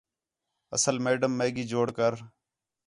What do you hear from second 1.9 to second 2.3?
کر